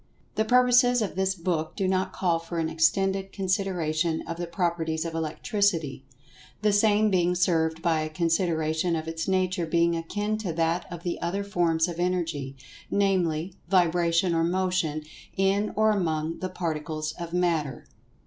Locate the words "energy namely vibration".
11.99-14.33